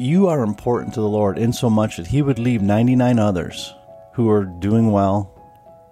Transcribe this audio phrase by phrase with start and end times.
[0.00, 3.74] you are important to the Lord in so much that He would leave 99 others
[4.14, 5.30] who are doing well,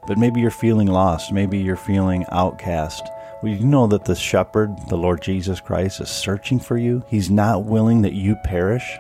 [0.07, 1.31] but maybe you're feeling lost.
[1.31, 3.03] Maybe you're feeling outcast.
[3.43, 7.05] Well, you know that the shepherd, the Lord Jesus Christ, is searching for you.
[7.07, 8.99] He's not willing that you perish.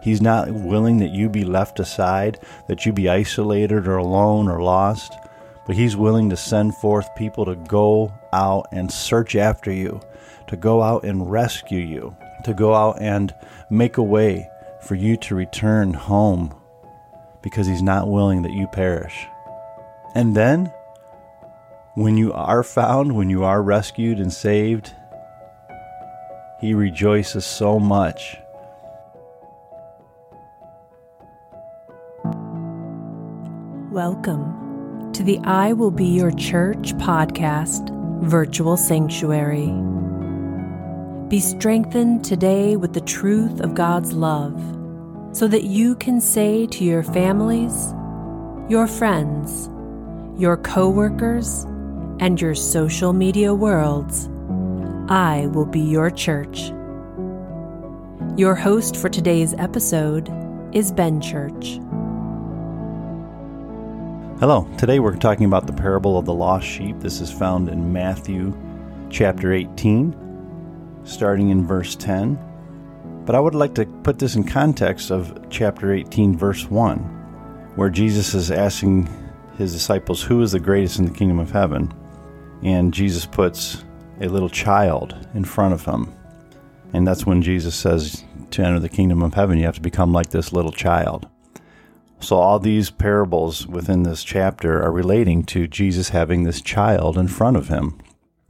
[0.00, 4.62] He's not willing that you be left aside, that you be isolated or alone or
[4.62, 5.18] lost.
[5.66, 10.00] But He's willing to send forth people to go out and search after you,
[10.46, 13.34] to go out and rescue you, to go out and
[13.70, 14.48] make a way
[14.80, 16.54] for you to return home
[17.42, 19.26] because He's not willing that you perish.
[20.14, 20.72] And then,
[21.96, 24.94] when you are found, when you are rescued and saved,
[26.60, 28.36] He rejoices so much.
[33.90, 37.90] Welcome to the I Will Be Your Church podcast,
[38.22, 39.95] Virtual Sanctuary.
[41.28, 44.54] Be strengthened today with the truth of God's love
[45.32, 47.92] so that you can say to your families,
[48.70, 49.68] your friends,
[50.40, 51.64] your coworkers,
[52.20, 54.28] and your social media worlds,
[55.08, 56.70] I will be your church.
[58.36, 60.30] Your host for today's episode
[60.72, 61.80] is Ben Church.
[64.38, 67.00] Hello, today we're talking about the parable of the lost sheep.
[67.00, 68.56] This is found in Matthew
[69.10, 70.25] chapter 18
[71.06, 72.38] starting in verse 10.
[73.24, 76.98] But I would like to put this in context of chapter 18, verse 1,
[77.76, 79.08] where Jesus is asking
[79.56, 81.92] his disciples, Who is the greatest in the kingdom of heaven?
[82.62, 83.84] And Jesus puts
[84.20, 86.12] a little child in front of him.
[86.92, 90.12] And that's when Jesus says, To enter the kingdom of heaven, you have to become
[90.12, 91.28] like this little child.
[92.20, 97.28] So, all these parables within this chapter are relating to Jesus having this child in
[97.28, 98.00] front of him.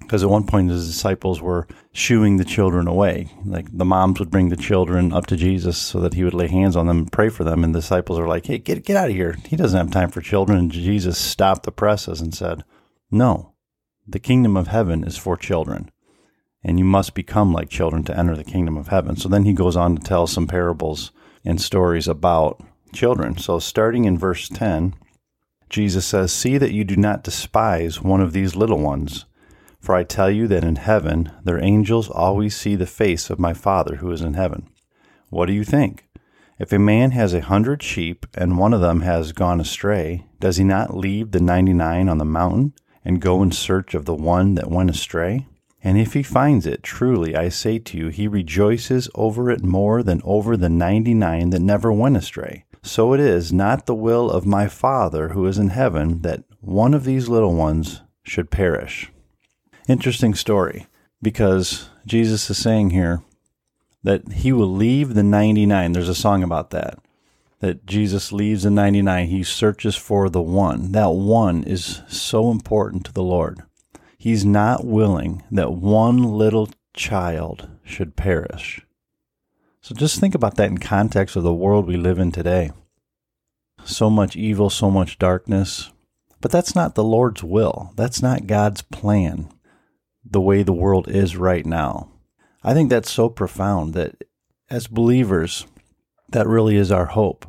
[0.07, 3.29] Because at one point, his disciples were shooing the children away.
[3.45, 6.47] Like the moms would bring the children up to Jesus so that he would lay
[6.47, 7.65] hands on them and pray for them.
[7.65, 9.37] And the disciples are like, hey, get, get out of here.
[9.47, 10.59] He doesn't have time for children.
[10.59, 12.63] And Jesus stopped the presses and said,
[13.11, 13.55] no,
[14.07, 15.91] the kingdom of heaven is for children.
[16.63, 19.17] And you must become like children to enter the kingdom of heaven.
[19.17, 21.11] So then he goes on to tell some parables
[21.45, 22.61] and stories about
[22.93, 23.39] children.
[23.39, 24.95] So starting in verse 10,
[25.69, 29.27] Jesus says, See that you do not despise one of these little ones.
[29.87, 33.55] For I tell you that in heaven their angels always see the face of my
[33.55, 34.69] Father who is in heaven.
[35.31, 36.09] What do you think?
[36.59, 40.57] If a man has a hundred sheep, and one of them has gone astray, does
[40.57, 44.15] he not leave the ninety nine on the mountain, and go in search of the
[44.17, 45.47] one that went astray?
[45.85, 50.03] And if he finds it, truly I say to you, he rejoices over it more
[50.03, 52.65] than over the ninety nine that never went astray.
[52.83, 56.93] So it is not the will of my Father who is in heaven that one
[56.93, 59.13] of these little ones should perish.
[59.89, 60.89] Interesting story
[61.23, 63.23] because Jesus is saying here
[64.03, 65.93] that he will leave the 99.
[65.93, 66.99] There's a song about that.
[67.61, 69.29] That Jesus leaves the 99.
[69.29, 70.91] He searches for the one.
[70.91, 73.63] That one is so important to the Lord.
[74.19, 78.85] He's not willing that one little child should perish.
[79.81, 82.73] So just think about that in context of the world we live in today.
[83.85, 85.93] So much evil, so much darkness.
[86.41, 87.93] But that's not the Lord's will.
[87.95, 89.49] That's not God's plan
[90.31, 92.11] the way the world is right now.
[92.63, 94.25] I think that's so profound that
[94.69, 95.67] as believers,
[96.29, 97.47] that really is our hope.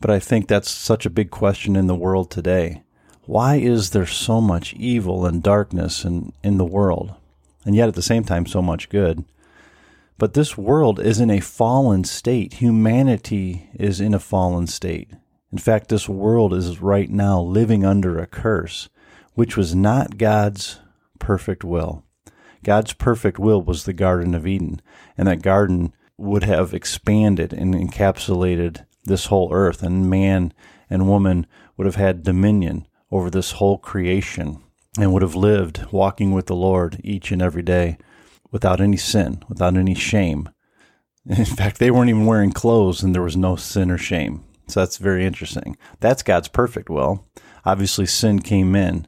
[0.00, 2.82] But I think that's such a big question in the world today.
[3.24, 7.14] Why is there so much evil and darkness in, in the world?
[7.64, 9.24] And yet at the same time, so much good.
[10.18, 12.54] But this world is in a fallen state.
[12.54, 15.10] Humanity is in a fallen state.
[15.52, 18.88] In fact, this world is right now living under a curse,
[19.34, 20.78] which was not God's
[21.18, 22.04] perfect will.
[22.64, 24.80] God's perfect will was the Garden of Eden,
[25.16, 30.52] and that garden would have expanded and encapsulated this whole earth, and man
[30.90, 34.62] and woman would have had dominion over this whole creation
[34.98, 37.98] and would have lived walking with the Lord each and every day
[38.50, 40.48] without any sin, without any shame.
[41.26, 44.44] In fact, they weren't even wearing clothes and there was no sin or shame.
[44.68, 45.76] So that's very interesting.
[46.00, 47.26] That's God's perfect will.
[47.64, 49.06] Obviously, sin came in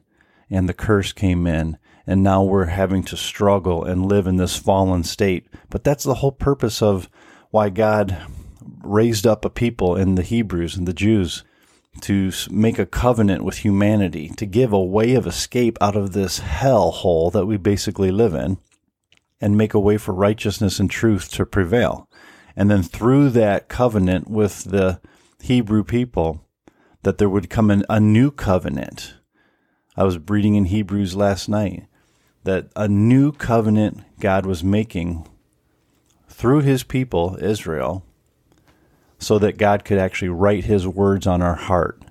[0.49, 1.77] and the curse came in
[2.09, 5.45] and now we're having to struggle and live in this fallen state.
[5.69, 7.07] But that's the whole purpose of
[7.51, 8.17] why God
[8.81, 11.43] raised up a people in the Hebrews and the Jews
[12.01, 16.39] to make a covenant with humanity, to give a way of escape out of this
[16.39, 18.57] hell hole that we basically live in,
[19.39, 22.09] and make a way for righteousness and truth to prevail.
[22.55, 24.99] And then through that covenant with the
[25.43, 26.43] Hebrew people,
[27.03, 29.13] that there would come an, a new covenant.
[29.95, 31.85] I was reading in Hebrews last night
[32.43, 35.27] that a new covenant God was making
[36.27, 38.03] through his people, Israel,
[39.17, 42.01] so that God could actually write his words on our heart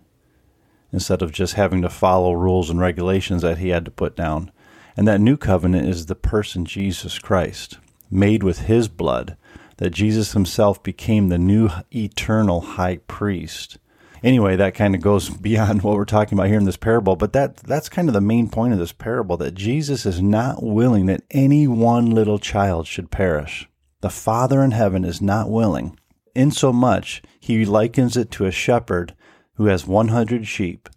[0.93, 4.51] instead of just having to follow rules and regulations that he had to put down.
[4.97, 7.79] And that new covenant is the person Jesus Christ,
[8.11, 9.37] made with his blood,
[9.77, 13.79] that Jesus himself became the new eternal high priest.
[14.23, 17.33] Anyway, that kind of goes beyond what we're talking about here in this parable, but
[17.33, 21.07] that that's kind of the main point of this parable that Jesus is not willing
[21.07, 23.69] that any one little child should perish.
[24.01, 25.99] The Father in heaven is not willing.
[26.35, 29.15] Insomuch he likens it to a shepherd
[29.55, 30.89] who has 100 sheep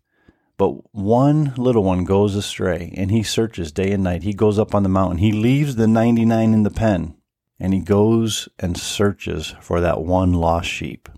[0.61, 4.21] but one little one goes astray, and he searches day and night.
[4.21, 5.17] He goes up on the mountain.
[5.17, 7.15] He leaves the 99 in the pen,
[7.59, 11.09] and he goes and searches for that one lost sheep.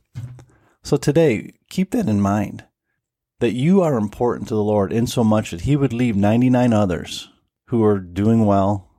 [0.84, 2.66] So today, keep that in mind
[3.40, 6.74] that you are important to the Lord in so much that he would leave 99
[6.74, 7.30] others
[7.68, 8.90] who are doing well,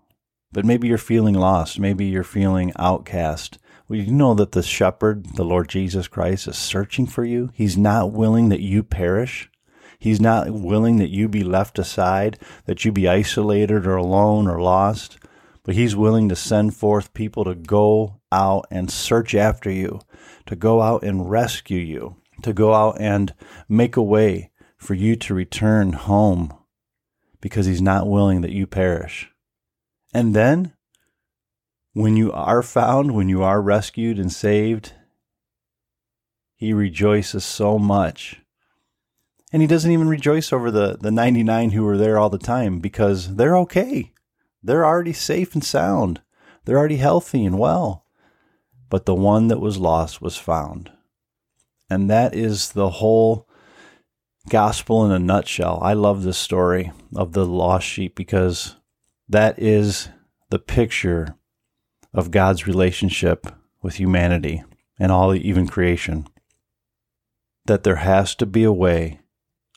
[0.51, 1.79] but maybe you're feeling lost.
[1.79, 3.59] Maybe you're feeling outcast.
[3.87, 7.51] Well, you know that the shepherd, the Lord Jesus Christ, is searching for you.
[7.53, 9.51] He's not willing that you perish.
[9.99, 14.61] He's not willing that you be left aside, that you be isolated or alone or
[14.61, 15.19] lost,
[15.65, 20.01] but He's willing to send forth people to go out and search after you,
[20.47, 23.35] to go out and rescue you, to go out and
[23.69, 26.55] make a way for you to return home
[27.41, 29.31] because He's not willing that you perish.
[30.13, 30.75] And then,
[31.93, 34.93] when you are found, when you are rescued and saved,
[36.55, 38.41] He rejoices so much
[39.55, 42.81] and he doesn't even rejoice over the, the 99 who were there all the time
[42.81, 44.11] because they're okay.
[44.65, 46.23] They're already safe and sound.
[46.65, 48.07] They're already healthy and well.
[48.89, 50.91] But the one that was lost was found.
[51.91, 53.47] And that is the whole
[54.49, 55.79] gospel in a nutshell.
[55.83, 58.77] I love this story of the lost sheep because
[59.29, 60.09] that is
[60.49, 61.37] the picture
[62.15, 63.47] of God's relationship
[63.83, 64.65] with humanity
[64.99, 66.27] and all even creation.
[67.67, 69.21] That there has to be a way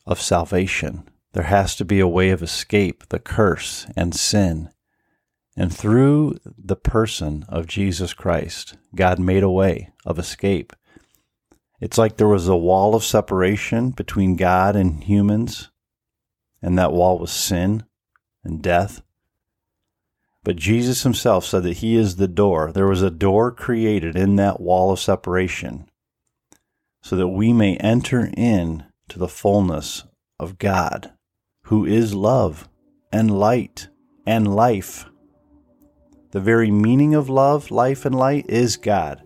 [0.06, 1.10] of salvation.
[1.34, 4.70] There has to be a way of escape the curse and sin.
[5.60, 10.72] And through the person of Jesus Christ, God made a way of escape.
[11.82, 15.72] It's like there was a wall of separation between God and humans,
[16.62, 17.86] and that wall was sin
[18.44, 19.02] and death.
[20.44, 22.72] But Jesus himself said that he is the door.
[22.72, 25.90] There was a door created in that wall of separation
[27.02, 30.04] so that we may enter in to the fullness
[30.40, 31.14] of God,
[31.64, 32.70] who is love
[33.12, 33.88] and light
[34.26, 35.06] and life.
[36.38, 39.24] The very meaning of love, life, and light is God.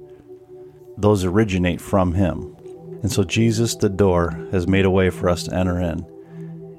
[0.96, 2.56] Those originate from Him.
[3.02, 6.06] And so Jesus, the door, has made a way for us to enter in.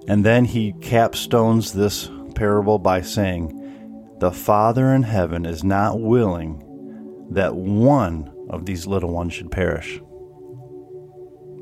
[0.09, 7.27] And then he capstones this parable by saying, The Father in heaven is not willing
[7.33, 10.01] that one of these little ones should perish.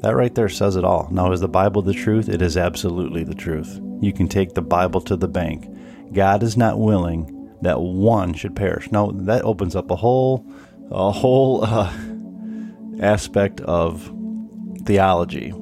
[0.02, 1.08] That right there says it all.
[1.10, 2.28] Now, is the Bible the truth?
[2.28, 3.80] It is absolutely the truth.
[4.00, 5.66] You can take the Bible to the bank.
[6.12, 8.90] God is not willing that one should perish.
[8.90, 10.44] Now, that opens up a whole,
[10.90, 11.92] a whole uh,
[13.00, 14.12] aspect of
[14.84, 15.52] theology.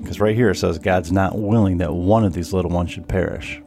[0.00, 3.08] Because right here it says God's not willing that one of these little ones should
[3.08, 3.62] perish.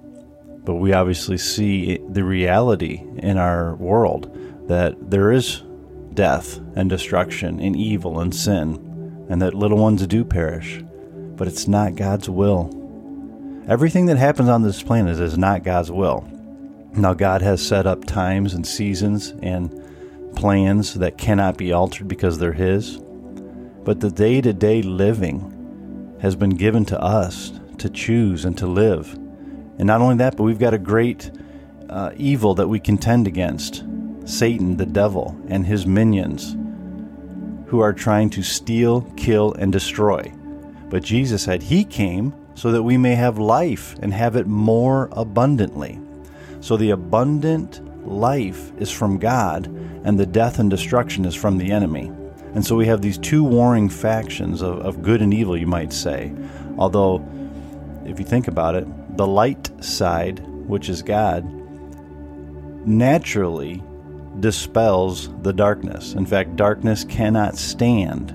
[0.63, 5.63] But we obviously see the reality in our world that there is
[6.13, 8.83] death and destruction and evil and sin
[9.29, 10.83] and that little ones do perish,
[11.35, 12.73] but it's not God's will.
[13.67, 16.27] Everything that happens on this planet is not God's will.
[16.97, 19.83] Now, God has set up times and seasons and
[20.35, 22.97] plans that cannot be altered because they're His,
[23.83, 28.65] but the day to day living has been given to us to choose and to
[28.65, 29.13] live.
[29.13, 31.29] And not only that, but we've got a great
[31.87, 33.83] uh, evil that we contend against
[34.25, 36.57] Satan, the devil, and his minions
[37.67, 40.33] who are trying to steal, kill, and destroy.
[40.89, 45.09] But Jesus said He came so that we may have life and have it more
[45.11, 45.99] abundantly.
[46.59, 49.67] So the abundant life is from God,
[50.03, 52.11] and the death and destruction is from the enemy.
[52.53, 55.93] And so we have these two warring factions of, of good and evil, you might
[55.93, 56.33] say.
[56.77, 57.27] Although,
[58.05, 58.87] if you think about it,
[59.17, 61.45] the light side, which is God,
[62.87, 63.83] naturally
[64.39, 66.13] dispels the darkness.
[66.13, 68.31] In fact, darkness cannot stand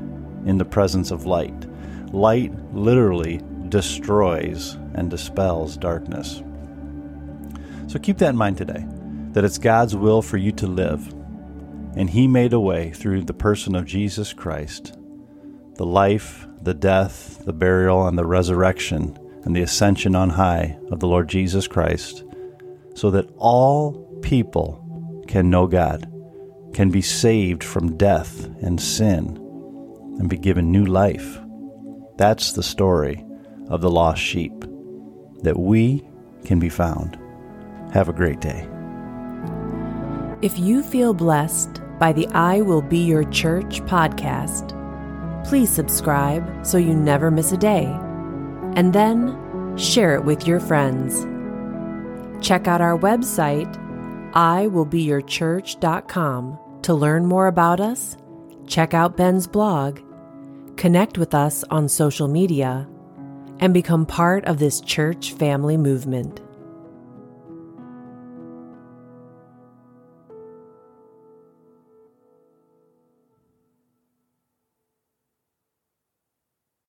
[0.47, 1.67] in the presence of light.
[2.13, 6.43] Light literally destroys and dispels darkness.
[7.93, 8.87] So keep that in mind today
[9.33, 11.07] that it's God's will for you to live.
[11.95, 14.97] And He made a way through the person of Jesus Christ,
[15.75, 21.01] the life, the death, the burial, and the resurrection, and the ascension on high of
[21.01, 22.25] the Lord Jesus Christ,
[22.95, 26.11] so that all people can know God,
[26.73, 29.37] can be saved from death and sin,
[30.19, 31.39] and be given new life.
[32.17, 33.23] That's the story
[33.69, 34.65] of the lost sheep,
[35.43, 36.09] that we
[36.47, 37.19] can be found.
[37.93, 38.69] Have a great day.
[40.41, 44.79] If you feel blessed by the I Will Be Your Church podcast,
[45.47, 47.85] please subscribe so you never miss a day.
[48.75, 51.27] And then share it with your friends.
[52.45, 53.71] Check out our website,
[54.33, 58.17] iwillbeyourchurch.com, to learn more about us,
[58.67, 60.01] check out Ben's blog,
[60.77, 62.89] connect with us on social media,
[63.61, 66.41] and become part of this church family movement.